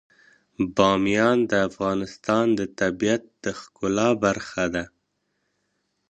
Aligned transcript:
بامیان 0.75 1.37
د 1.49 1.53
افغانستان 1.69 2.45
د 2.59 2.61
طبیعت 2.79 3.23
د 3.43 3.45
ښکلا 3.59 4.09
برخه 4.23 4.65
ده. 4.73 4.85